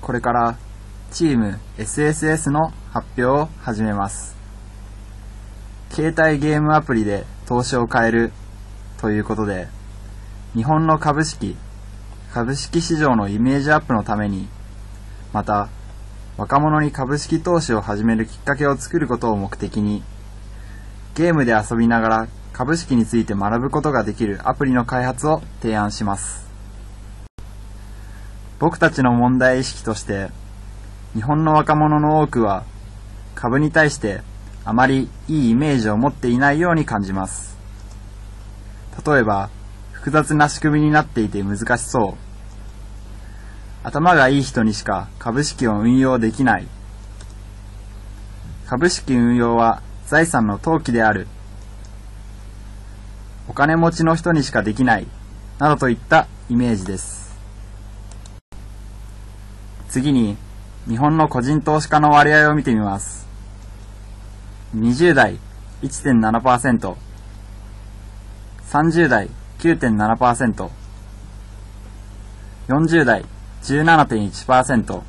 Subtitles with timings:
[0.00, 0.56] これから
[1.10, 4.36] チーム SSS の発表を始めます。
[5.90, 8.32] 携帯ゲームアプリで投資を変える
[9.00, 9.68] ということで、
[10.54, 11.56] 日本の株式、
[12.32, 14.48] 株式市場のイメージアップのために、
[15.32, 15.68] また、
[16.36, 20.02] 若者に株式投資を始めるきっかけを作ることを目的に、
[21.14, 26.49] ゲームで遊びながら株式について学ぶことができるアプリの開発を提案します。
[28.60, 30.28] 僕たちの問題意識として、
[31.14, 32.64] 日本の若者の多くは
[33.34, 34.20] 株に対して
[34.66, 37.56] あまりいいイメージを持っていないように感じます。
[39.06, 39.48] 例えば、
[39.92, 42.14] 複雑な仕組みになっていて難しそう。
[43.82, 46.68] 頭がいい人にしか株式を運用できない。
[48.66, 51.28] 株式運用は財産の投機である。
[53.48, 55.06] お金持ちの人にしかできない。
[55.58, 57.29] などといったイメージです。
[59.90, 60.36] 次に、
[60.86, 63.26] 日本の個人投資家の割合を見てみます。
[64.76, 65.40] 20代
[65.82, 66.94] 1.7%、
[68.68, 70.70] 30代9.7%、
[72.68, 73.24] 40代
[73.62, 75.02] 17.1%、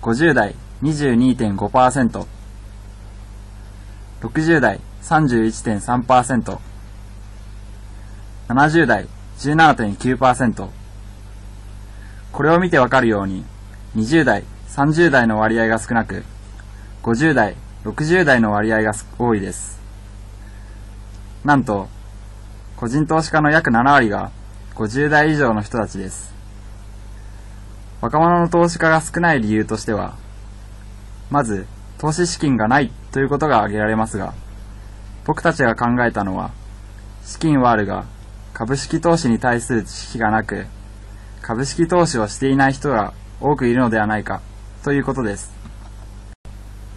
[0.00, 2.26] 50代22.5%、
[4.20, 6.58] 60代31.3%、
[8.48, 9.08] 70代
[9.38, 10.83] 17.9%
[12.34, 13.44] これを見てわかるように
[13.94, 16.24] 20代30代の割合が少なく
[17.04, 17.54] 50代
[17.84, 19.80] 60代の割合が多いです。
[21.44, 21.88] なんと
[22.76, 24.32] 個人投資家の約7割が
[24.74, 26.34] 50代以上の人たちです。
[28.00, 30.16] 若者の投資家が少ない理由としては
[31.30, 31.68] まず
[31.98, 34.34] 投資資金がないということが挙げられますが
[35.24, 36.50] 僕たちが考えたのは
[37.24, 38.06] 資金はあるが
[38.52, 40.66] 株式投資に対する知識がなく
[41.46, 44.40] 株式投資をしていない人が多くいるのではないか
[44.82, 45.52] ということです。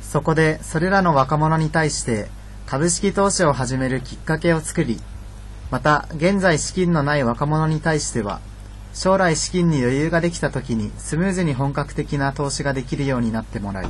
[0.01, 2.29] そこでそれらの若者に対して
[2.65, 5.01] 株式投資を始めるきっかけを作り
[5.69, 8.39] また現在資金のない若者に対しては
[8.93, 13.89] 将来資金に余裕ができた時にスムーズに本格的な投資ができるようになってもらい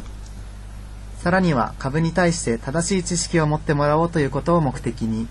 [1.20, 5.28] さらには株に対して正しい知識を持ってもらおうということを目的に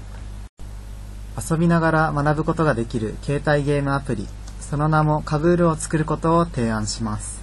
[1.37, 4.29] 遊びながら学ぶことができる携帯ゲームアプリ
[4.61, 7.41] その名もカブールを作ることを提案します。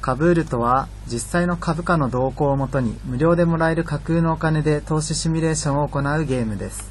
[0.00, 6.90] カブールとは実際の株価の動向をもとに無料でもらえる架空のお金で投資シミュレーションを行うゲームです。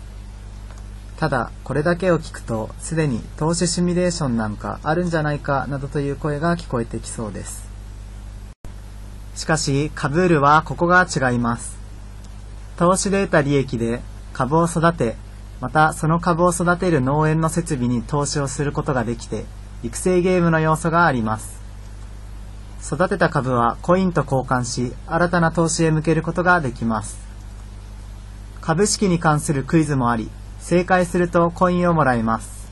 [1.18, 7.70] ただこれだけを聞くとすでに投資シミュレーションなんかあるんじゃないかなどという声が聞こえてきそうです。
[9.36, 11.78] しかしカブールはここが違います。
[12.78, 14.02] 投資で得た利益で
[14.34, 15.16] 株を育て
[15.62, 19.46] またその株を育てる農園の設備に投資をすることができて
[19.84, 21.62] 育成ゲームの要素があります。
[22.84, 27.20] 育てた株はコインと交換し新たな投資へ向けることができます。
[28.60, 32.72] 株式に関するクイズもあり正解するとコインをもらえます。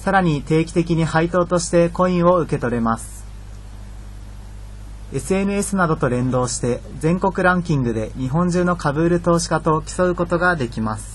[0.00, 3.24] さらに定期的に配当としてコインを受け取れます。
[5.12, 11.13] SNS などと連動して全国ランキングで日本中の株売る投資家と競うことができます。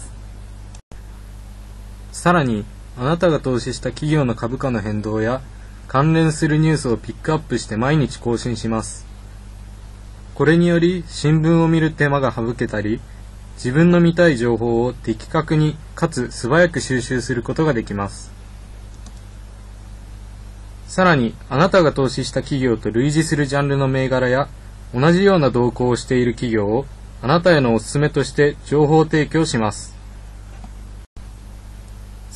[2.19, 2.65] さらに、
[2.97, 5.39] あなたが投資した企業の株価の変動や
[5.87, 9.07] 関連するニュースをピックアップして毎日更新します。
[10.35, 12.99] これにより新聞を見る手間が省けたり、
[13.55, 18.33] 自分の見たい情報を的確にかつ素早く収集することができます。
[20.87, 24.49] さらに、あなたが投資した企業と類似するジャンルの銘柄や
[24.93, 26.85] 同じような動向をしている企業を
[27.21, 29.98] あなたへのおすすめとして情報提供します。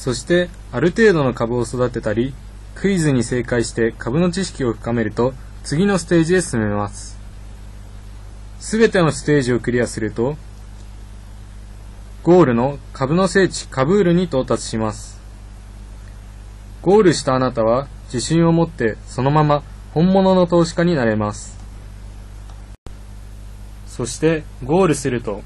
[0.03, 2.33] そして、ある程度の株を育てたり、
[2.75, 5.33] クイズに正解して株の知識を深めると、
[5.63, 7.17] 次のステージへ進めます。
[8.59, 10.35] すべてのステージをクリアすると、
[12.21, 15.21] ゴールの株の聖地カブールに到達します。
[16.81, 19.63] ゴールしたあなたは自信を持ってそのまま
[19.93, 21.57] 本物の投資家になれます。
[23.87, 25.43] そしてゴールすると、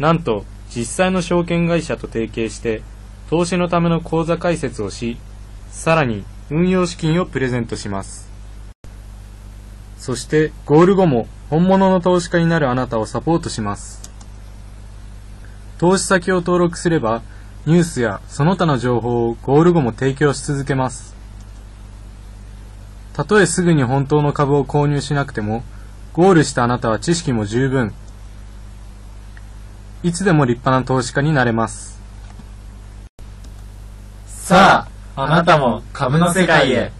[0.00, 0.44] なんと
[0.74, 2.82] 実際の証券会社と提携して
[3.28, 5.16] 投資のための口座開設をし、
[5.70, 8.30] さらに運用資金をプレゼントします。
[9.98, 14.08] そしてゴール後も本物の投資家になるあなたをサポートします。
[15.78, 17.22] 投資先を登録すれば、
[17.66, 21.16] ニュースやその他の情報をゴール後も提供し続けます。
[23.12, 25.64] たとえすぐに本当の株を購入しなくても、
[26.12, 27.92] ゴールしたあなたは知識も十分。
[30.02, 32.00] いつでも立派な投資家になれます。
[34.46, 36.92] さあ、あなたも株の世界へ。